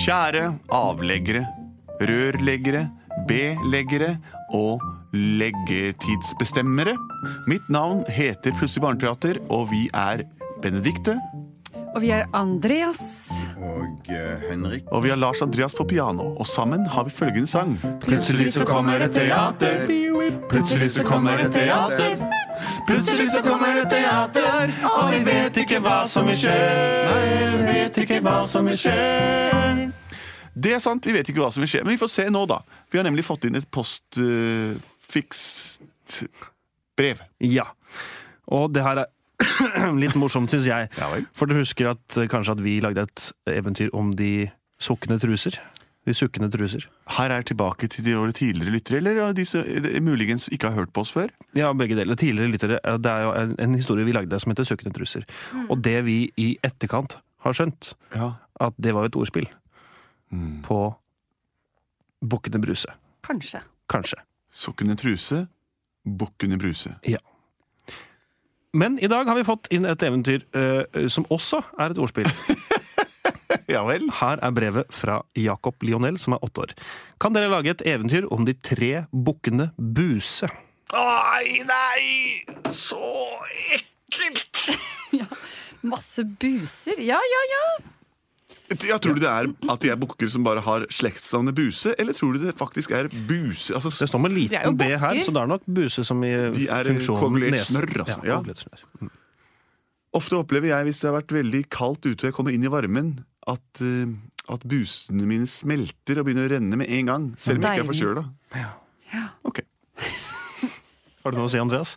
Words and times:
Kjære 0.00 0.46
avleggere, 0.72 1.42
rørleggere, 2.00 2.86
B-leggere 3.28 4.14
og 4.56 4.80
leggetidsbestemmere. 5.12 6.94
Mitt 7.50 7.68
navn 7.68 8.00
heter 8.08 8.56
Plutselig 8.56 8.86
barneteater, 8.86 9.42
og 9.52 9.68
vi 9.74 9.90
er 9.92 10.24
Benedikte. 10.62 11.18
Og 11.94 12.00
vi 12.00 12.14
er 12.16 12.24
Andreas. 12.32 13.02
Og 13.60 14.08
uh, 14.08 14.48
Henrik. 14.48 14.88
Og 14.88 15.04
vi 15.04 15.12
har 15.12 15.20
Lars 15.20 15.42
Andreas 15.42 15.76
på 15.76 15.84
piano, 15.84 16.32
og 16.32 16.46
sammen 16.46 16.86
har 16.86 17.04
vi 17.04 17.10
følgende 17.10 17.46
sang. 17.46 17.76
Plutselig 18.00 18.54
så 18.56 18.64
kommer 18.64 19.04
et 19.04 19.12
teater. 19.12 19.84
Plutselig 20.48 20.90
så 20.96 21.04
kommer 21.04 21.44
et 21.44 21.52
teater. 21.52 22.16
Plutselig 22.88 23.30
så 23.36 23.44
kommer 23.44 23.84
et 23.84 23.90
teater, 23.90 24.72
og 24.96 25.12
vi 25.12 25.24
vet 25.28 25.60
ikke 25.60 25.84
hva 25.84 26.06
som 26.08 26.24
vil 26.30 26.40
skje. 26.40 26.60
Nei, 27.10 27.24
vi 27.58 27.72
vet 27.72 28.06
ikke 28.06 28.24
hva 28.24 28.44
som 28.48 28.70
vil 28.70 28.80
skje. 28.80 29.59
Det 30.54 30.72
er 30.74 30.80
sant, 30.82 31.06
vi 31.06 31.12
vet 31.14 31.28
ikke 31.30 31.40
hva 31.44 31.50
som 31.54 31.62
vil 31.62 31.70
skje, 31.70 31.82
men 31.86 31.94
vi 31.94 32.00
får 32.00 32.10
se 32.12 32.24
nå, 32.32 32.42
da. 32.50 32.60
Vi 32.90 32.98
har 32.98 33.06
nemlig 33.06 33.24
fått 33.26 33.44
inn 33.46 33.54
et 33.58 33.68
postfikst 35.10 35.80
brev. 36.98 37.20
Ja. 37.44 37.66
Og 38.50 38.72
det 38.74 38.82
her 38.84 38.96
er 39.04 39.08
litt 40.02 40.16
morsomt, 40.20 40.50
syns 40.52 40.66
jeg. 40.68 40.88
Ja 40.98 41.06
vel. 41.14 41.24
For 41.38 41.46
dere 41.48 41.62
husker 41.64 41.92
at 41.94 42.16
eh, 42.20 42.28
kanskje 42.30 42.52
at 42.58 42.62
vi 42.64 42.78
lagde 42.84 43.06
et 43.06 43.28
eventyr 43.54 43.90
om 43.96 44.10
de 44.18 44.48
sukkende 44.82 45.20
truser? 45.22 45.56
De 46.08 46.14
sukkende 46.16 46.48
truser. 46.52 46.86
Her 47.16 47.30
er 47.36 47.42
tilbake 47.46 47.88
til 47.92 48.04
de 48.06 48.14
våre 48.16 48.32
tidligere 48.36 48.72
lyttere, 48.74 48.98
eller 49.02 49.18
ja, 49.20 49.26
de 49.36 49.44
som 49.48 49.60
eh, 49.64 50.00
muligens 50.04 50.48
ikke 50.52 50.68
har 50.72 50.76
hørt 50.82 50.92
på 50.96 51.04
oss 51.06 51.12
før. 51.14 51.28
Ja, 51.56 51.70
begge 51.76 51.96
deler. 51.98 52.18
Tidligere 52.20 52.52
lyttere. 52.52 52.80
Det 53.00 53.10
er 53.14 53.22
jo 53.26 53.32
en, 53.38 53.54
en 53.68 53.78
historie 53.78 54.04
vi 54.08 54.16
lagde 54.16 54.40
som 54.42 54.52
heter 54.52 54.68
Sukkende 54.68 54.96
truser. 54.98 55.24
Og 55.70 55.76
det 55.84 55.98
vi 56.08 56.18
i 56.40 56.50
etterkant 56.66 57.18
har 57.46 57.56
skjønt, 57.56 57.94
Ja. 58.16 58.34
at 58.60 58.74
det 58.76 58.92
var 58.92 59.08
et 59.08 59.16
ordspill 59.16 59.48
Mm. 60.32 60.62
på 60.62 60.94
Bukkene 62.20 62.60
Bruse. 62.62 62.92
Kanskje. 63.26 63.62
Kanskje. 63.90 64.20
Sokken 64.52 64.90
i 64.90 64.96
truse, 64.96 65.46
bukken 66.04 66.52
i 66.52 66.58
bruse. 66.58 66.94
Men 68.72 68.98
i 69.02 69.08
dag 69.10 69.26
har 69.26 69.34
vi 69.34 69.44
fått 69.44 69.66
inn 69.74 69.86
et 69.88 70.02
eventyr 70.02 70.44
uh, 70.54 71.08
som 71.10 71.26
også 71.30 71.62
er 71.78 71.90
et 71.90 71.98
ordspill. 71.98 72.30
Ja 73.70 73.84
vel. 73.86 74.08
Her 74.14 74.40
er 74.42 74.54
brevet 74.54 74.90
fra 74.94 75.20
Jakob 75.38 75.82
Lionel, 75.86 76.18
som 76.18 76.34
er 76.34 76.42
åtte 76.46 76.64
år. 76.64 76.72
Kan 77.22 77.36
dere 77.36 77.50
lage 77.52 77.70
et 77.70 77.84
eventyr 77.86 78.26
om 78.34 78.42
de 78.46 78.54
tre 78.54 79.04
bukkene 79.10 79.70
Buse? 79.78 80.48
Nei, 80.90 81.62
nei! 81.68 82.72
Så 82.74 82.98
ekkelt! 83.76 84.64
ja, 85.20 85.28
Masse 85.86 86.24
buser. 86.26 86.98
Ja, 86.98 87.20
ja, 87.34 87.42
ja. 87.54 87.62
Ja, 88.86 88.98
tror 89.02 89.16
du 89.16 89.20
det 89.24 89.26
er 89.30 89.48
at 89.72 89.82
de 89.82 89.90
er 89.90 89.96
bukker 89.98 90.28
som 90.30 90.44
bare 90.46 90.62
har 90.62 90.84
slektsnavnet 90.94 91.56
Buse, 91.58 91.90
eller 91.98 92.14
tror 92.14 92.36
du 92.36 92.44
det 92.44 92.52
faktisk 92.58 92.92
er 92.94 93.08
Buse? 93.10 93.74
Altså, 93.74 93.90
Det 93.90 94.08
står 94.12 94.22
med 94.22 94.30
liten 94.36 94.76
B 94.78 94.86
her, 94.94 95.18
så 95.24 95.32
det 95.34 95.42
er 95.42 95.50
nok 95.50 95.64
Buse 95.66 96.04
som 96.06 96.22
i 96.22 96.30
De 96.54 96.68
er 96.70 96.84
funksjonen 96.86 97.50
nese. 97.50 97.72
smør, 97.74 98.04
altså. 98.04 98.20
Ja, 98.24 98.38
Ja. 98.38 98.54
smør. 98.54 99.10
Ofte 100.14 100.38
opplever 100.38 100.70
jeg, 100.70 100.84
hvis 100.86 101.00
det 101.00 101.10
har 101.10 101.20
vært 101.20 101.34
veldig 101.34 101.64
kaldt 101.70 102.06
ute 102.06 102.24
og 102.24 102.28
jeg 102.30 102.34
kommer 102.34 102.54
inn 102.54 102.64
i 102.66 102.70
varmen, 102.70 103.24
at, 103.46 103.82
eh, 103.82 104.06
at 104.50 104.60
busene 104.66 105.26
mine 105.26 105.46
smelter 105.46 106.18
og 106.18 106.26
begynner 106.26 106.48
å 106.48 106.54
renne 106.54 106.76
med 106.76 106.90
en 106.90 107.06
gang. 107.06 107.34
Selv 107.38 107.58
om 107.58 107.62
jeg 107.62 107.78
ikke 107.78 107.86
er 107.88 107.92
forkjøla. 107.92 108.24
Ja. 108.54 109.28
Ok. 109.44 109.60
Har 111.24 111.30
du 111.32 111.36
noe 111.38 111.46
å 111.46 111.50
si, 111.50 111.58
Andreas? 111.58 111.96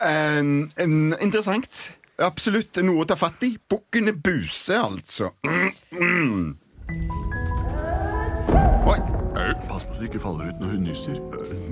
Uh, 0.00 0.66
en, 0.80 1.14
interessant. 1.20 1.90
Absolutt 2.20 2.76
noe 2.84 3.00
å 3.00 3.08
ta 3.08 3.16
fatt 3.16 3.40
i. 3.46 3.54
Bukkene 3.70 4.12
Buse, 4.12 4.76
altså. 4.76 5.30
Mm, 5.46 5.70
mm. 5.96 6.48
Oi. 8.90 8.98
Pass 9.70 9.86
på 9.86 9.94
så 9.94 10.02
du 10.02 10.04
ikke 10.04 10.20
faller 10.20 10.50
ut 10.50 10.58
når 10.60 10.74
hun 10.74 10.82
nyser. 10.84 11.16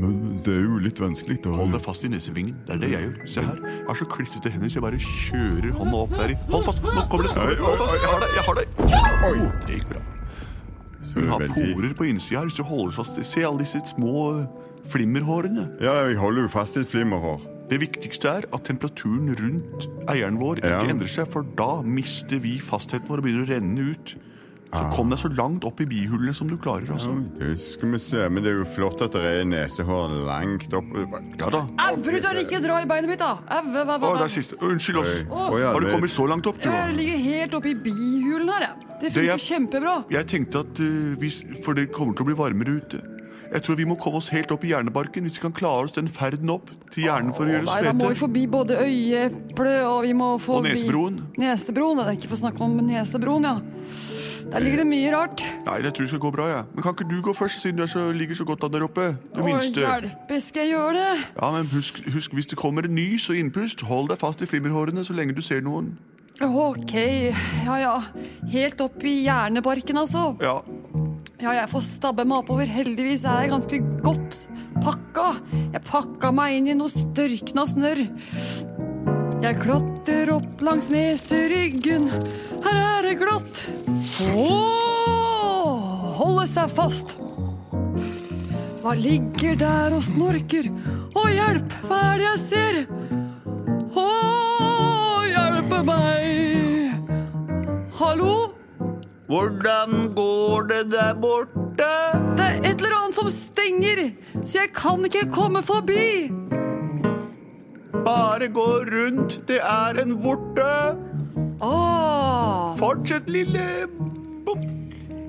Men 0.01 0.39
det 0.47 0.55
er 0.55 0.63
jo 0.65 0.79
litt 0.81 1.01
vanskelig 1.03 1.37
å 1.51 1.57
Hold 1.59 1.75
deg 1.77 1.83
fast 1.85 2.07
i 2.07 2.11
nesevingen. 2.13 2.57
Det 2.65 2.77
er 2.77 2.81
det 2.81 2.91
jeg 2.95 3.05
gjør. 3.05 3.19
Se 3.35 3.45
her. 3.45 3.59
Jeg 3.67 3.85
har 3.91 3.99
så 4.01 4.07
klissete 4.15 4.53
hender, 4.55 4.73
så 4.73 4.81
jeg 4.81 4.87
bare 4.87 5.03
kjører 5.05 5.77
hånda 5.77 6.01
opp 6.07 6.17
der 6.17 6.33
i. 6.33 6.39
Hold 6.49 6.65
fast! 6.71 6.81
Nå 6.87 7.05
kommer 7.13 7.29
det! 7.29 7.59
Hold 7.61 7.83
fast! 7.83 7.99
Jeg 7.99 8.09
har 8.09 8.25
deg! 8.25 8.33
Jeg 8.39 8.47
har 8.49 8.63
deg! 8.63 8.81
Oh, 9.29 9.45
det 9.67 9.77
gikk 9.77 9.93
bra. 9.93 10.07
Hun 11.13 11.31
har 11.35 11.47
porer 11.53 11.95
på 11.99 12.09
innsida 12.09 12.41
her. 12.41 12.49
Hvis 12.49 12.57
du 12.57 12.65
holder 12.65 12.97
fast 12.97 13.21
Se 13.21 13.45
alle 13.45 13.67
disse 13.67 13.85
små 13.93 14.33
flimmerhårene. 14.89 15.69
Ja, 15.85 16.01
jeg 16.09 16.17
holder 16.23 16.47
jo 16.49 16.57
fast 16.57 16.81
i 16.81 16.87
et 16.87 16.89
flimmerhår. 16.89 17.58
Det 17.69 17.79
viktigste 17.83 18.31
er 18.39 18.47
at 18.53 18.65
temperaturen 18.65 19.29
rundt 19.37 19.89
eieren 20.09 20.39
vår 20.41 20.63
ikke 20.63 20.71
Ja. 20.71 20.81
endrer 20.89 21.09
seg, 21.09 21.29
for 21.29 21.43
da 21.43 21.83
mister 21.83 22.39
vi 22.41 22.59
fastheten 22.59 23.07
vår 23.09 23.19
og 23.19 23.25
begynner 23.25 23.45
å 23.45 23.51
renne 23.55 23.91
ut. 23.93 24.17
Så 24.69 24.83
kom 24.93 25.09
deg 25.09 25.17
så 25.19 25.31
langt 25.35 25.65
opp 25.65 25.81
i 25.81 25.87
bihulene 25.89 26.35
som 26.37 26.47
du 26.47 26.59
klarer, 26.61 26.91
altså. 26.93 27.15
Det 27.39 27.55
skal 27.59 27.91
vi 27.91 27.99
se, 27.99 28.29
men 28.29 28.43
det 28.45 28.51
er 28.53 28.59
jo 28.59 28.65
flott 28.69 29.01
at 29.01 29.13
det 29.13 29.23
er 29.25 29.45
nesehår 29.49 30.13
langt 30.27 30.75
opp 30.77 30.85
Ja 31.41 31.49
da. 31.49 31.63
Au, 31.79 31.97
Brutter'n, 31.97 32.43
ikke 32.45 32.61
dra 32.61 32.83
i 32.83 32.85
beinet 32.85 33.09
mitt, 33.09 33.19
da! 33.19 33.39
Au, 33.49 33.63
hva, 33.65 33.85
hva, 33.87 33.97
Å, 33.97 34.19
det 34.19 34.27
er 34.29 34.35
siste. 34.35 34.57
Unnskyld 34.61 34.99
oss. 35.01 35.15
Å, 35.25 35.59
ja, 35.59 35.73
Har 35.73 35.81
du 35.81 35.87
det- 35.87 35.95
kommet 35.95 36.11
så 36.13 36.29
langt 36.29 36.47
opp, 36.47 36.61
du? 36.61 36.69
Jeg 36.69 36.97
ligger 36.97 37.17
helt 37.19 37.53
oppi 37.55 37.71
i 37.71 37.75
bihulen 37.75 38.49
her, 38.53 38.61
jeg. 38.61 38.75
Det 39.01 39.01
Det 39.01 39.13
funker 39.13 39.33
er- 39.33 39.49
kjempebra. 39.49 40.05
Jeg 40.11 40.27
tenkte 40.27 40.61
at 40.61 40.81
eh, 40.81 41.17
hvis, 41.17 41.45
For 41.65 41.73
det 41.73 41.91
kommer 41.91 42.15
til 42.15 42.27
å 42.27 42.29
bli 42.29 42.35
varmere 42.35 42.77
ute. 42.83 43.01
Jeg 43.49 43.65
tror 43.65 43.79
vi 43.79 43.87
må 43.89 43.97
komme 44.01 44.21
oss 44.21 44.29
helt 44.35 44.51
opp 44.53 44.65
i 44.67 44.73
hjernebarken 44.75 45.25
hvis 45.25 45.39
vi 45.39 45.45
kan 45.47 45.55
klare 45.57 45.87
oss 45.87 45.95
den 45.97 46.11
ferden 46.13 46.51
opp 46.53 46.69
til 46.93 47.07
hjernen 47.07 47.33
for 47.33 47.49
å 47.49 47.55
gjøre 47.55 47.65
oss 47.65 47.71
Nei, 47.73 47.85
da 47.87 47.95
må 47.97 48.11
vi 48.13 48.19
forbi 48.19 48.43
både 48.51 48.77
øyeeplet 48.85 49.87
og 49.89 50.03
vi 50.05 50.13
må 50.17 50.35
forbi 50.43 50.69
Og 50.69 50.75
nesebroen. 50.75 51.21
Nesebroen, 51.41 52.03
det 52.03 52.07
er 52.07 52.19
ikke 52.19 52.31
for 52.33 52.37
å 52.37 52.43
snakke 52.45 52.67
om 52.67 52.77
nesebroen, 52.91 53.49
ja. 53.49 53.57
Der 54.49 54.65
ligger 54.65 54.81
det 54.81 54.87
mye 54.89 55.09
rart. 55.13 55.43
Nei, 55.67 55.79
jeg 55.85 55.93
tror 55.93 56.07
det 56.07 56.11
skal 56.13 56.21
gå 56.23 56.31
bra, 56.33 56.45
jeg. 56.49 56.69
Men 56.73 56.85
kan 56.85 56.95
ikke 56.97 57.09
du 57.09 57.17
gå 57.25 57.35
først, 57.37 57.61
siden 57.61 57.81
du 57.81 57.85
er 57.85 57.91
så, 57.93 58.07
ligger 58.17 58.39
så 58.39 58.47
godt 58.49 58.65
an 58.65 58.73
der 58.73 58.85
oppe? 58.87 59.09
Det 59.35 59.43
Å, 59.43 59.45
minste. 59.45 59.83
hjelpe, 59.85 60.39
skal 60.45 60.65
jeg 60.65 60.73
gjøre 60.73 60.95
det? 60.97 61.27
Ja, 61.37 61.51
men 61.53 61.69
husk, 61.73 62.01
husk, 62.15 62.37
hvis 62.37 62.49
det 62.49 62.57
kommer 62.61 62.89
en 62.89 62.97
nys 62.97 63.29
og 63.29 63.37
innpust, 63.37 63.85
hold 63.89 64.09
deg 64.13 64.21
fast 64.23 64.45
i 64.45 64.49
flimmerhårene 64.49 65.05
så 65.05 65.17
lenge 65.17 65.37
du 65.37 65.43
ser 65.45 65.61
noen. 65.65 65.93
Ok, 66.41 66.95
ja 67.67 67.77
ja. 67.83 67.95
Helt 68.53 68.81
opp 68.81 69.05
i 69.05 69.19
hjernebarken, 69.27 70.01
altså. 70.01 70.31
Ja, 70.41 70.61
Ja, 71.39 71.53
jeg 71.55 71.69
får 71.71 71.83
stabbe 71.87 72.25
meg 72.27 72.41
oppover. 72.43 72.67
Heldigvis 72.67 73.23
er 73.23 73.45
jeg 73.45 73.53
ganske 73.53 73.79
godt 74.03 74.39
pakka. 74.83 75.29
Jeg 75.71 75.83
pakka 75.87 76.33
meg 76.35 76.57
inn 76.57 76.67
i 76.73 76.75
noe 76.75 76.91
størkna 76.91 77.63
snørr. 77.71 78.03
Jeg 79.39 79.61
klatrer 79.61 80.33
opp 80.35 80.65
langs 80.67 80.91
neseryggen. 80.91 82.09
Her 82.65 82.81
er 82.83 83.07
det 83.07 83.15
glatt. 83.23 83.63
Åh, 84.35 86.11
holde 86.19 86.49
seg 86.51 86.75
fast. 86.75 87.15
Hva 88.83 88.99
ligger 88.99 89.55
der 89.63 89.95
og 89.95 90.03
snorker? 90.09 90.67
Å, 91.15 91.29
hjelp, 91.31 91.79
hva 91.87 92.03
er 92.09 92.19
det 92.19 92.31
jeg 92.33 92.47
ser? 92.49 92.83
Hvordan 99.29 100.15
går 100.17 100.63
det 100.71 100.85
der 100.91 101.15
borte? 101.21 101.89
Det 102.39 102.45
er 102.47 102.63
et 102.65 102.81
eller 102.81 102.95
annet 102.97 103.17
som 103.19 103.29
stenger, 103.29 104.01
så 104.41 104.63
jeg 104.63 104.71
kan 104.77 105.05
ikke 105.05 105.27
komme 105.35 105.61
forbi. 105.63 106.31
Bare 108.07 108.49
gå 108.49 108.67
rundt, 108.89 109.37
det 109.49 109.59
er 109.61 110.01
en 110.01 110.15
vorte. 110.25 110.69
Åh, 111.61 112.73
Fortsett, 112.79 113.29
lille 113.29 113.67
bukk. 114.47 114.65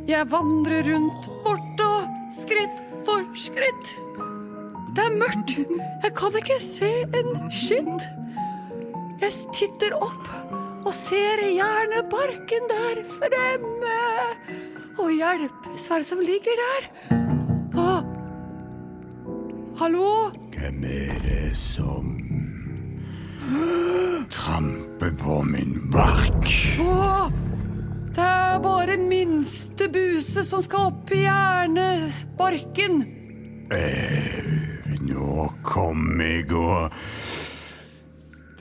jeg 0.07 0.31
vandrer 0.31 0.87
rundt 0.93 1.27
borte 1.43 1.85
og 1.89 2.07
skritt 2.39 2.79
for 3.05 3.25
skritt. 3.35 3.91
Det 4.95 5.05
er 5.09 5.17
mørkt. 5.19 5.57
Jeg 6.03 6.13
kan 6.15 6.39
ikke 6.39 6.59
se 6.63 6.91
en 7.19 7.35
skitt. 7.51 8.07
Jeg 9.19 9.31
titter 9.53 9.97
opp 9.99 10.27
og 10.85 10.93
ser 10.95 11.41
gjerne 11.43 12.03
barken 12.11 12.69
der 12.69 13.01
fremme. 13.17 13.97
Og 14.99 15.11
hjelpes, 15.15 15.87
hva 15.87 15.99
som 16.03 16.21
ligger 16.23 16.55
der? 16.63 16.87
Åh. 17.79 18.01
Hallo? 19.79 20.31
Hvem 20.55 20.83
er 20.83 21.19
det 21.23 21.51
som 21.55 22.17
tramper 24.29 25.13
på 25.19 25.41
min 25.47 25.77
bark? 25.91 26.49
Åh, 26.83 27.31
det 28.15 28.25
er 28.25 28.59
bare 28.63 28.97
minste 28.99 29.87
buse 29.93 30.43
som 30.43 30.61
skal 30.65 30.91
opp 30.91 31.13
i 31.15 31.23
hjernebarken. 31.23 33.01
Nå 35.09 35.47
kom 35.63 36.19
jeg 36.21 36.51
og 36.51 36.91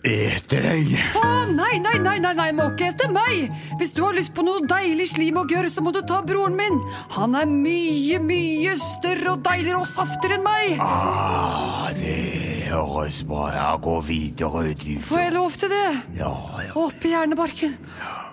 eter 0.07 0.65
deg. 0.65 0.93
Å, 1.19 1.29
nei, 1.51 1.79
nei, 1.83 1.97
nei, 2.03 2.19
nei, 2.23 2.35
nei, 2.39 2.49
må 2.57 2.69
ikke 2.73 2.91
etter 2.93 3.11
meg! 3.15 3.49
Hvis 3.81 3.95
du 3.97 4.03
har 4.05 4.17
lyst 4.17 4.35
på 4.37 4.45
noe 4.47 4.63
deilig 4.69 5.09
slim 5.15 5.41
og 5.41 5.51
gørr, 5.51 5.71
så 5.73 5.85
må 5.85 5.93
du 5.95 6.01
ta 6.07 6.21
broren 6.27 6.57
min. 6.59 6.81
Han 7.17 7.37
er 7.39 7.49
mye, 7.51 8.21
mye 8.23 8.77
større 8.83 9.35
og 9.37 9.45
deiligere 9.47 9.83
og 9.83 9.91
saftigere 9.91 10.39
enn 10.39 10.47
meg. 10.47 10.83
Ah, 10.85 11.89
det 11.97 12.39
høres 12.69 13.23
bra 13.25 13.49
Jeg 13.55 13.83
går 13.85 14.01
videre 14.09 14.63
Til. 14.79 15.01
Får 15.03 15.23
jeg 15.23 15.35
lov 15.35 15.53
til 15.57 15.73
det? 15.73 15.89
Ja, 16.19 16.33
ja. 16.63 16.73
Opp 16.79 17.05
i 17.05 17.15
hjernebarken. 17.15 17.77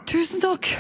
Tusen 0.10 0.44
takk. 0.44 0.72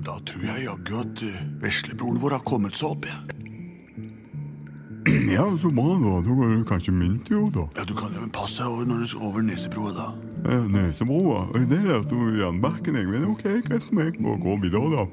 Da 0.00 0.16
tror 0.26 0.46
jeg 0.46 0.64
jaggu 0.64 0.96
at 1.00 1.22
uh, 1.26 1.42
veslebroren 1.62 2.20
vår 2.20 2.38
har 2.38 2.44
kommet 2.48 2.76
seg 2.78 2.94
opp 2.94 3.08
igjen. 3.08 3.39
Ja, 5.30 5.44
så 5.62 5.70
bra, 5.70 5.82
da. 6.02 6.12
Da 6.26 6.34
går 6.34 6.48
det 6.56 6.66
kanskje 6.68 6.92
min 6.92 7.20
tur, 7.28 7.50
da. 7.54 7.66
Ja, 7.76 7.84
Du 7.88 7.94
kan 7.94 8.10
jo 8.14 8.26
passe 8.34 8.62
deg 8.66 8.88
når 8.90 9.04
du, 9.04 9.18
over 9.22 9.40
nesebroa, 9.46 9.92
da. 9.94 10.08
Ja, 10.50 10.58
Nesebroa. 10.66 11.44
Det 11.70 11.82
lærte 11.86 12.14
hun 12.14 12.34
i 12.34 12.40
jernbakken, 12.40 12.96
jeg. 12.96 13.06
Men 13.06 13.28
ok, 13.30 13.44
greit 13.68 13.82
for 13.82 13.94
meg. 13.94 14.20
Må 14.20 14.36
gå 14.42 14.56
videre, 14.62 14.90
da. 14.90 15.06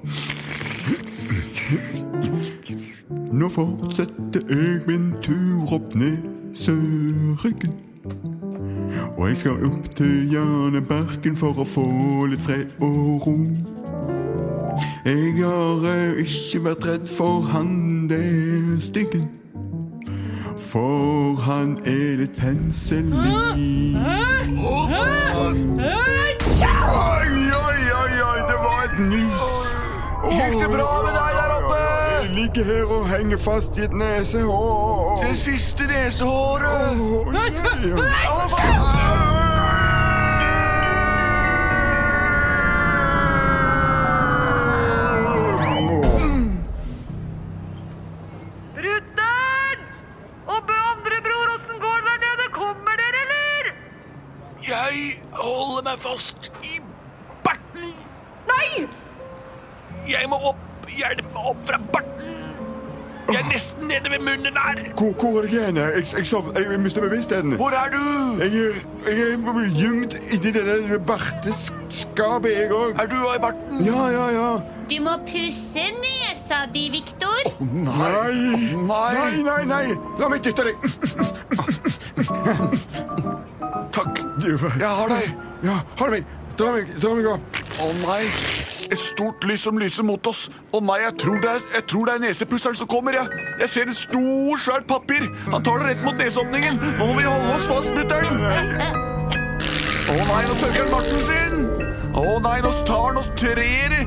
Nå 3.37 3.49
fortsetter 3.49 4.41
jeg 4.49 4.81
min 4.87 5.11
tur 5.21 5.73
opp 5.77 5.93
neseryggen. 5.95 7.73
Og 9.17 9.29
jeg 9.29 9.37
skal 9.37 9.65
opp 9.67 9.89
til 9.97 10.29
Hjernebarken 10.31 11.35
for 11.37 11.59
å 11.61 11.65
få 11.67 11.85
litt 12.31 12.41
fred 12.41 12.71
og 12.81 13.27
ro. 13.27 13.35
Jeg 15.05 15.33
har 15.41 15.85
eh, 15.91 16.21
ikke 16.23 16.63
vært 16.65 16.87
redd 16.87 17.09
for 17.09 17.45
han 17.51 18.07
der 18.09 18.79
styggen. 18.83 19.27
For 20.77 21.41
han 21.41 21.71
er 21.89 22.19
litt 22.19 22.35
penselig. 22.38 23.07
Oi, 23.09 23.63
oi, 27.57 27.79
oi, 28.01 28.13
oi, 28.27 28.39
det 28.50 28.57
var 28.62 28.83
et 28.83 29.00
nys. 29.01 29.41
Gikk 30.35 30.53
det 30.62 30.69
bra 30.75 30.91
med 31.07 31.18
deg 31.18 31.31
der 31.39 31.56
oppe? 31.56 31.79
Jeg 31.79 32.29
ligger 32.35 32.69
her 32.69 32.94
og 33.00 33.09
henger 33.09 33.41
fast 33.41 33.81
i 33.81 33.88
et 33.88 33.97
nesehår. 34.03 35.18
Det 35.25 35.33
siste 35.41 35.89
nesehåret! 35.89 37.01
Brutter'n! 37.31 38.96
Meg 55.87 55.99
fast 56.03 56.51
i 56.63 56.79
barten. 57.45 57.93
Nei! 58.49 58.87
Jeg 60.07 60.27
må 60.31 60.39
opp, 60.51 60.87
hjelpe 60.91 61.43
opp 61.51 61.63
fra 61.67 61.79
barten. 61.93 62.13
Jeg 63.27 63.41
er 63.41 63.47
nesten 63.51 63.89
nede 63.91 64.11
ved 64.11 64.21
munnen 64.23 64.55
her. 64.55 64.77
Hvor, 64.95 65.11
hvor 65.19 65.41
er 65.41 65.47
det 65.51 65.65
hen? 65.65 65.77
Jeg, 65.77 66.03
jeg, 66.15 66.25
jeg, 66.31 66.71
jeg 66.71 66.79
mister 66.79 67.01
bevisstheten. 67.01 67.55
Hvor 67.59 67.75
er 67.75 67.89
du? 67.91 68.03
Jeg 68.39 68.47
er, 68.47 68.77
jeg 69.07 69.33
er 69.33 69.67
gjemt 69.75 70.15
inni 70.15 70.51
det 70.55 70.63
der 70.67 70.99
barteskapet, 71.07 72.51
jeg 72.51 72.71
òg. 72.71 72.95
Er 72.95 73.11
du 73.11 73.17
i 73.35 73.41
barten? 73.41 73.85
Ja, 73.85 74.07
ja, 74.15 74.27
ja. 74.37 74.49
Du 74.87 74.95
må 75.03 75.17
pusse 75.27 75.83
nesa 75.99 76.63
di, 76.73 76.87
Viktor. 76.91 77.51
Nei. 77.59 78.75
Nei, 78.87 79.43
nei, 79.43 79.63
nei. 79.67 79.85
La 80.19 80.31
meg 80.31 80.43
dytte 80.47 80.63
deg. 80.71 80.75
Takk. 84.47 84.79
Jeg 84.79 84.88
har 84.88 85.11
deg. 85.11 85.31
Ja, 85.65 85.79
ha 85.99 86.09
meg. 86.11 86.27
Dra 86.57 86.71
meg, 86.73 86.94
dra 87.01 87.13
meg 87.13 87.27
opp. 87.29 87.57
Å 87.83 87.88
nei. 88.01 88.21
Et 88.88 88.97
stort 88.97 89.44
lys 89.45 89.65
som 89.67 89.77
lyser 89.77 90.05
mot 90.07 90.29
oss. 90.29 90.47
Å 90.73 90.79
nei, 90.81 91.01
jeg 91.03 91.17
tror 91.21 91.41
det 91.44 91.51
er, 91.51 91.65
jeg 91.75 91.85
tror 91.91 92.07
det 92.07 92.15
er 92.15 92.23
nesepusseren 92.23 92.79
som 92.79 92.89
kommer. 92.89 93.17
Jeg, 93.19 93.44
jeg 93.61 93.69
ser 93.73 93.91
en 93.91 93.97
stor, 93.97 94.63
svært 94.63 94.88
papir. 94.89 95.27
Han 95.51 95.65
tar 95.65 95.83
det 95.83 95.91
rett 95.91 96.05
mot 96.07 96.17
neseåpningen. 96.17 96.79
Nå 96.97 97.09
må 97.11 97.19
vi 97.19 97.27
holde 97.27 97.57
oss 97.57 97.67
fast, 97.69 97.94
mutter'n. 97.97 98.41
Å 100.07 100.17
nei, 100.17 100.41
nå 100.47 100.57
tørker 100.63 100.81
han 100.85 100.94
barten 100.95 101.21
sin. 101.27 101.57
Å 102.17 102.39
nei, 102.47 102.57
nå 102.63 102.73
tar 102.88 103.09
han 103.11 103.21
og 103.21 103.31
trer 103.38 103.97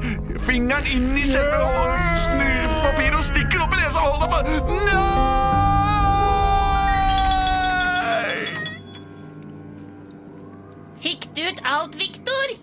fingeren 0.41 0.89
inn 0.91 1.13
i 1.21 1.27
selve 1.29 1.61
og 1.61 2.21
snur 2.25 2.77
papiret 2.81 3.21
og 3.21 3.27
stikker 3.29 3.61
det 3.61 3.67
opp 3.69 3.77
i 3.77 3.83
nesa. 3.85 4.07
Hold 4.09 4.25
deg 4.25 4.63
på 4.67 4.85
Nei! 4.89 5.60
Alt, 11.81 11.97
Viktor? 11.97 12.55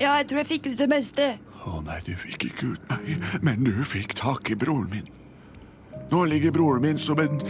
Ja, 0.00 0.16
jeg 0.18 0.28
tror 0.28 0.42
jeg 0.42 0.50
fikk 0.50 0.70
ut 0.72 0.80
det 0.80 0.88
meste. 0.90 1.28
Å 1.64 1.80
nei, 1.86 2.00
du 2.04 2.12
fikk 2.18 2.48
ikke 2.50 2.74
ut 2.74 2.88
meg, 2.90 3.28
men 3.46 3.64
du 3.64 3.76
fikk 3.86 4.16
tak 4.18 4.50
i 4.52 4.56
broren 4.58 4.90
min. 4.92 5.06
Nå 6.10 6.24
ligger 6.28 6.52
broren 6.52 6.84
min 6.84 7.00
som 7.00 7.20
en 7.22 7.40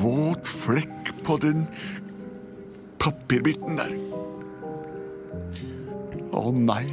våt 0.00 0.48
flekk 0.48 1.12
på 1.26 1.36
den 1.42 1.66
papirbiten 3.02 3.76
der. 3.76 3.92
Å 6.32 6.48
nei. 6.54 6.86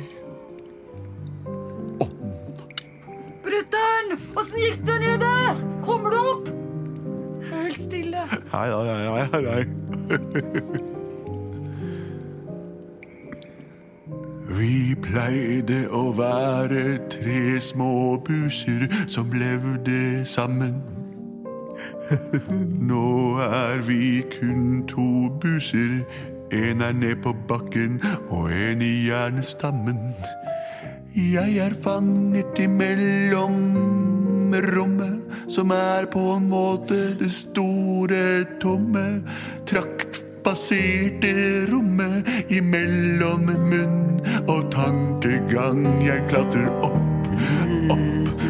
Å, 2.01 2.09
nei. 2.09 2.75
Brutter'n, 3.45 4.17
åssen 4.35 4.59
gikk 4.59 4.83
det 4.83 4.89
der 4.89 5.05
nede? 5.05 5.31
Kommer 5.85 6.11
du 6.11 6.19
opp? 6.19 6.51
Helt 7.53 7.79
stille. 7.79 8.27
hei, 8.51 8.67
hei, 8.73 9.25
hei, 9.31 9.47
hei, 9.47 10.95
Vi 14.65 14.95
pleide 14.97 15.83
å 15.93 16.07
være 16.17 16.95
tre 17.13 17.59
små 17.61 18.15
buser 18.25 18.87
som 19.11 19.29
levde 19.35 20.23
sammen. 20.25 20.79
Nå 22.89 23.35
er 23.45 23.83
vi 23.85 24.23
kun 24.31 24.81
to 24.89 25.29
buser. 25.43 25.99
En 26.49 26.81
er 26.81 26.97
ned 26.97 27.21
på 27.21 27.35
bakken 27.49 27.99
og 28.33 28.49
en 28.55 28.81
i 28.81 28.93
hjernestammen. 29.05 30.01
Jeg 31.13 31.57
er 31.61 31.77
fanget 31.85 32.65
imellom 32.65 33.61
rommet, 34.73 35.21
som 35.47 35.69
er 35.77 36.09
på 36.09 36.25
en 36.39 36.49
måte 36.49 37.03
det 37.19 37.29
store, 37.37 38.45
tomme, 38.61 39.21
traktbaserte 40.45 41.65
rommet 41.71 42.27
imellom 42.49 43.45
munn 43.45 44.21
og 44.47 44.71
tankegang. 44.71 46.03
Jeg 46.05 46.21
klatrer 46.29 46.69
opp, 46.85 47.29
opp, 47.89 48.43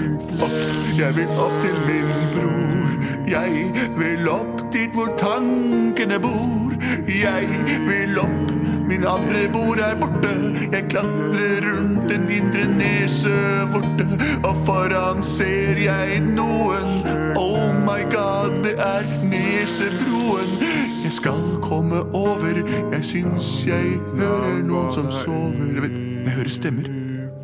opp. 0.43 0.57
Jeg 0.99 1.15
vil 1.15 1.31
opp 1.39 1.55
til 1.63 1.77
min 1.87 2.11
bror. 2.33 2.91
Jeg 3.27 3.71
vil 3.97 4.27
opp 4.29 4.65
dit 4.73 4.91
hvor 4.91 5.15
tankene 5.17 6.19
bor. 6.19 6.75
Jeg 7.07 7.47
vil 7.87 8.19
opp, 8.19 8.51
min 8.89 9.07
andre 9.07 9.47
bord 9.53 9.79
er 9.79 9.95
borte. 9.95 10.35
Jeg 10.71 10.89
klatrer 10.91 11.63
rundt 11.63 12.09
den 12.09 12.27
indre 12.29 12.67
nesevorte, 12.75 14.07
og 14.43 14.55
foran 14.67 15.23
ser 15.23 15.79
jeg 15.79 16.19
noen. 16.27 17.07
Oh 17.39 17.71
my 17.87 18.03
god, 18.11 18.59
det 18.67 18.75
er 18.83 19.07
nesebroen. 19.31 20.84
Jeg 21.05 21.11
skal 21.11 21.41
komme 21.61 22.01
over. 22.01 22.53
Jeg 22.91 23.03
syns 23.05 23.67
jeg 23.67 23.99
hører 24.17 24.63
noen 24.65 24.93
som 24.93 25.11
sover. 25.13 25.81
Vet, 25.83 25.91
jeg 26.25 26.33
hører 26.33 26.49
stemmer. 26.49 26.87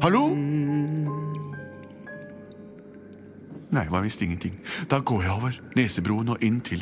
Hallo? 0.01 0.21
Nei, 3.71 3.83
var 3.89 4.01
visst 4.01 4.21
ingenting. 4.21 4.55
Da 4.89 4.99
går 4.99 5.21
jeg 5.21 5.31
over 5.31 5.59
nesebroen 5.75 6.29
og 6.33 6.41
inn 6.41 6.57
til 6.65 6.81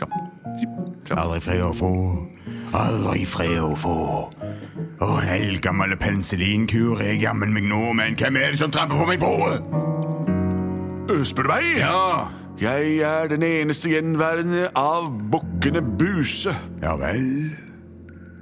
trapp. 0.00 0.16
Aldri 1.12 1.42
fred 1.44 1.66
å 1.66 1.74
få. 1.76 1.92
Aldri 2.72 3.26
fred 3.28 3.60
å 3.66 3.74
få. 3.76 3.98
Å, 4.96 5.10
en 5.20 5.28
eldgammel 5.36 5.92
penicillinkur 6.00 7.04
er 7.04 7.20
jammen 7.20 7.52
meg 7.52 7.68
nå, 7.68 7.84
men 8.00 8.16
hvem 8.16 8.40
er 8.40 8.56
det 8.56 8.64
som 8.64 8.72
tramper 8.72 8.96
på 8.96 9.12
meg 9.12 9.20
broet? 9.20 9.87
Spør 11.08 11.42
du 11.48 11.52
meg? 11.54 11.70
Ja. 11.80 12.28
Jeg 12.58 12.98
er 13.06 13.28
den 13.30 13.42
eneste 13.46 13.88
gjenværende 13.92 14.66
av 14.76 15.08
bukkene 15.32 15.80
Buse. 15.98 16.52
Ja 16.82 16.96
vel. 16.98 17.24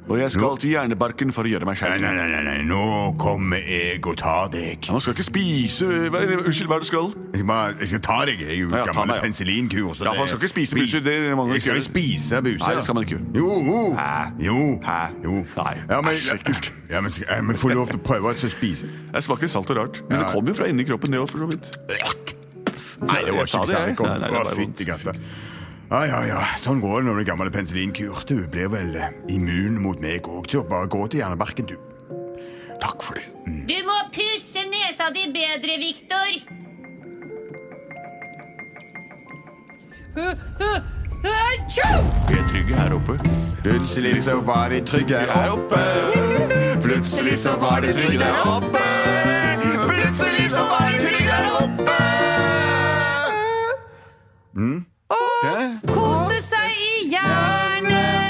Og 0.06 0.20
jeg 0.20 0.30
skal 0.30 0.54
til 0.62 0.70
Hjernebarken 0.70 1.32
for 1.34 1.42
å 1.42 1.50
gjøre 1.50 1.66
meg 1.66 1.78
skjerp. 1.80 1.96
nei, 1.98 2.12
nei, 2.14 2.26
nei, 2.30 2.42
nei, 2.46 2.58
nå 2.68 3.16
kommer 3.18 3.58
jeg 3.58 3.98
og 4.06 4.14
tar 4.20 4.46
deg. 4.54 4.86
Man 4.94 5.02
skal 5.02 5.16
ikke 5.16 5.24
spise 5.26 5.88
hva, 6.14 6.20
Unnskyld, 6.22 6.68
hva 6.70 6.76
er 6.78 6.84
det 6.84 6.86
du 6.86 6.90
skal? 6.92 7.08
Jeg 7.34 7.40
skal, 7.40 7.48
bare, 7.50 7.72
jeg 7.82 7.88
skal 7.90 8.02
ta 8.06 8.18
deg. 8.30 8.44
Jeg 8.44 8.52
er 8.54 8.60
jo 8.60 8.68
Ja, 8.70 8.84
ja, 8.84 8.92
gammel 8.94 9.16
ja. 9.18 9.24
penicillinkur. 9.26 9.98
Ja, 10.06 10.12
man 10.14 10.30
skal 10.30 10.38
ikke 10.38 10.52
spise 10.54 10.78
buser, 10.78 11.02
det 11.08 11.16
man 11.36 11.50
Jeg 11.56 11.64
skal 11.66 11.80
jo 11.80 11.86
spise 11.88 12.40
buser. 12.46 12.62
Nei, 12.68 12.74
det 12.78 12.84
skal 12.86 12.94
man 13.00 13.08
ikke 13.08 13.18
gjøre. 13.18 13.26
Jo, 13.34 13.50
jo. 13.66 13.82
Hæ? 13.98 14.14
Jo. 14.46 14.58
Hæ? 14.86 14.98
jo. 15.26 15.34
Nei, 15.58 15.74
Ja, 15.90 16.00
men, 16.00 16.12
æsj, 16.14 16.30
ekkelt. 16.38 16.72
ja, 16.94 17.00
men 17.02 17.10
jeg 17.26 17.44
men 17.50 17.56
få 17.66 17.74
lov 17.74 17.90
til 17.90 17.98
å 17.98 18.04
prøve 18.06 18.30
å 18.30 18.38
spise. 18.54 18.86
Jeg 19.12 19.26
smaker 19.26 19.50
salt 19.58 19.74
og 19.74 19.82
rart. 19.82 20.02
Men 20.08 20.22
det 20.22 20.30
kommer 20.32 20.54
jo 20.54 20.60
fra 20.62 20.70
inni 20.70 20.86
kroppen, 20.86 21.10
det 21.18 21.20
òg, 21.20 21.34
for 21.34 21.42
så 21.42 21.50
vidt. 21.50 22.25
Nei, 23.02 23.20
det 23.26 23.34
var 23.36 23.44
ikke 23.44 23.66
det 23.68 24.00
Å, 24.00 24.16
var 24.32 24.54
fytti 24.56 24.86
katta. 24.88 25.12
Ja, 25.86 26.00
ja, 26.08 26.20
ja. 26.26 26.38
Sånn 26.58 26.80
går 26.82 27.02
det 27.02 27.08
når 27.08 27.18
du 27.18 27.22
er 27.22 27.28
gammel 27.28 27.50
penicillinkur. 27.54 28.22
Du 28.26 28.40
blir 28.50 28.70
vel 28.72 28.96
eh, 28.98 29.12
immun 29.30 29.76
mot 29.82 30.00
meg 30.02 30.26
òg, 30.26 30.50
bare 30.70 30.88
gå 30.90 31.04
til 31.12 31.22
Hjernebarken, 31.22 31.68
du. 31.70 31.76
Takk 32.82 33.04
for 33.04 33.20
det. 33.20 33.26
Du 33.70 33.76
må 33.86 33.96
pusse 34.14 34.64
nesa 34.72 35.10
di 35.14 35.28
bedre, 35.34 35.78
Viktor. 35.80 36.30
Vi 40.16 40.22
er 42.38 42.48
trygge 42.48 42.74
her 42.76 42.92
oppe. 42.96 43.18
Plutselig 43.62 44.22
så 44.24 44.40
var 44.40 44.68
de 44.72 44.80
trygge 44.80 45.18
her 45.18 45.50
oppe. 45.52 45.80
Plutselig 46.82 47.38
så 47.38 47.56
var 47.60 47.80
de 47.80 47.92
trygge 47.92 48.18
der 48.18 48.34
oppe. 48.46 48.78
Plutselig 49.86 50.50
så 50.50 50.60
var 50.70 50.92
de 50.92 50.98
trygge 51.06 51.26
der 51.26 51.50
oppe. 51.62 52.15
Mm. 54.56 54.84
Ja. 55.44 55.52
Koste 55.92 56.40
seg 56.40 56.72
i 56.80 57.10
hjernebarken. 57.12 58.26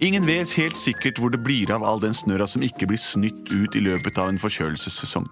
Ingen 0.00 0.24
vet 0.26 0.52
helt 0.54 0.78
sikkert 0.78 1.18
hvor 1.20 1.30
det 1.34 1.40
blir 1.44 1.68
av 1.74 1.82
all 1.84 2.00
den 2.00 2.14
snørra 2.16 2.46
som 2.48 2.62
ikke 2.64 2.86
blir 2.88 3.00
snytt 3.02 3.50
ut 3.50 3.76
i 3.76 3.82
løpet 3.84 4.18
av 4.22 4.30
en 4.30 4.38
forkjølelsessesong. 4.40 5.26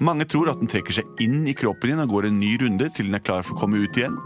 Mange 0.00 0.24
tror 0.30 0.48
at 0.52 0.62
den 0.62 0.70
trekker 0.70 0.94
seg 0.96 1.22
inn 1.22 1.42
i 1.50 1.54
kroppen 1.58 1.90
din 1.92 2.00
og 2.04 2.12
går 2.14 2.30
en 2.30 2.38
ny 2.40 2.54
runde 2.62 2.88
til 2.96 3.10
den 3.10 3.18
er 3.18 3.24
klar 3.26 3.42
for 3.44 3.58
å 3.58 3.60
komme 3.64 3.82
ut 3.82 3.98
igjen. 3.98 4.16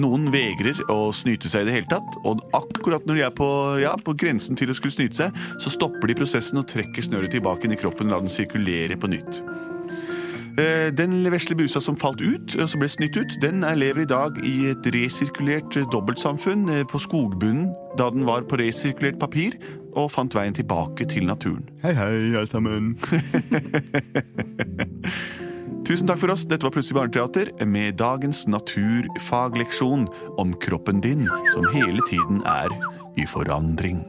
Noen 0.00 0.32
vegrer 0.34 0.80
å 0.90 1.12
snyte 1.14 1.48
seg 1.52 1.62
i 1.62 1.68
det 1.68 1.76
hele 1.76 1.92
tatt, 1.92 2.10
og 2.24 2.42
akkurat 2.56 3.04
når 3.06 3.20
de 3.20 3.26
er 3.28 3.36
på, 3.36 3.48
ja, 3.84 3.94
på 4.00 4.16
grensen 4.18 4.58
til 4.58 4.72
å 4.72 4.76
skulle 4.76 4.96
snyte 4.96 5.16
seg, 5.22 5.44
så 5.60 5.68
stopper 5.76 6.10
de 6.10 6.18
prosessen 6.18 6.58
og 6.58 6.68
trekker 6.72 7.04
snøret 7.06 7.36
tilbake 7.36 7.68
inn 7.68 7.76
i 7.76 7.80
kroppen 7.80 8.10
og 8.10 8.16
lar 8.16 8.26
den 8.26 8.32
sirkulere 8.32 8.98
på 8.98 9.12
nytt. 9.12 9.44
Eh, 10.58 10.90
Den 10.94 11.24
vesle 11.32 11.56
busa 11.58 11.80
som 11.82 11.96
falt 11.98 12.22
ut, 12.22 12.54
som 12.68 12.82
ble 12.82 12.88
snytt 12.90 13.16
ut, 13.18 13.38
den 13.42 13.64
er 13.66 13.78
lever 13.78 14.04
i 14.04 14.10
dag 14.10 14.38
i 14.46 14.70
et 14.70 14.86
resirkulert 14.94 15.74
eh, 15.80 15.88
dobbeltsamfunn 15.90 16.68
eh, 16.70 16.84
på 16.86 17.00
skogbunnen 17.02 17.72
da 17.98 18.10
den 18.14 18.26
var 18.26 18.46
på 18.46 18.58
resirkulert 18.62 19.18
papir 19.18 19.58
og 19.94 20.12
fant 20.14 20.34
veien 20.34 20.54
tilbake 20.54 21.06
til 21.10 21.26
naturen. 21.26 21.66
Hei, 21.82 21.94
hei, 21.98 22.14
alle 22.38 22.50
sammen. 22.50 22.94
Tusen 25.84 26.08
takk 26.08 26.20
for 26.22 26.32
oss. 26.32 26.46
Dette 26.48 26.64
var 26.64 26.72
Plutselig 26.74 27.00
barneteater 27.00 27.50
med 27.66 27.98
dagens 27.98 28.46
naturfagleksjon 28.48 30.06
om 30.38 30.54
kroppen 30.62 31.02
din, 31.04 31.26
som 31.52 31.66
hele 31.74 32.00
tiden 32.08 32.40
er 32.46 32.72
i 33.20 33.26
forandring. 33.28 34.00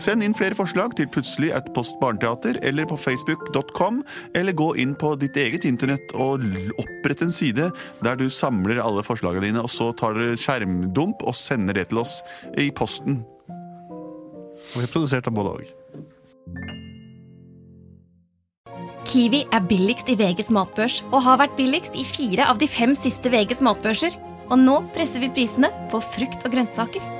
Send 0.00 0.24
inn 0.24 0.36
flere 0.36 0.56
forslag 0.58 0.94
til 0.98 1.08
plutselig 1.12 1.50
et 1.56 1.70
post 1.76 1.98
barneteater 2.02 2.60
eller 2.66 2.88
på 2.90 2.98
facebook.com, 3.00 4.02
eller 4.38 4.56
gå 4.56 4.70
inn 4.82 4.94
på 4.98 5.14
ditt 5.20 5.38
eget 5.40 5.66
internett 5.68 6.14
og 6.14 6.44
opprett 6.80 7.24
en 7.26 7.34
side 7.34 7.70
der 8.04 8.20
du 8.20 8.28
samler 8.32 8.82
alle 8.82 9.04
forslagene 9.06 9.50
dine, 9.50 9.64
og 9.64 9.72
så 9.72 9.90
tar 9.96 10.16
du 10.18 10.38
skjermdump 10.38 11.24
og 11.26 11.36
sender 11.38 11.80
det 11.80 11.90
til 11.90 12.04
oss 12.04 12.20
i 12.58 12.70
posten. 12.74 13.22
Og 14.70 14.78
vi 14.78 14.86
er 14.86 14.92
produsert 14.92 15.28
av 15.28 15.36
både 15.36 15.58
òg. 15.58 15.76
Kiwi 19.10 19.40
er 19.50 19.64
billigst 19.66 20.10
i 20.12 20.14
VGs 20.14 20.52
matbørs 20.54 21.00
og 21.08 21.24
har 21.26 21.40
vært 21.40 21.56
billigst 21.58 21.96
i 21.98 22.04
fire 22.06 22.46
av 22.46 22.60
de 22.62 22.68
fem 22.70 22.92
siste 22.94 23.32
VGs 23.32 23.64
matbørser. 23.66 24.14
Og 24.50 24.58
nå 24.58 24.76
presser 24.94 25.22
vi 25.22 25.30
prisene 25.34 25.70
på 25.90 25.98
frukt 26.12 26.46
og 26.46 26.54
grønnsaker. 26.54 27.19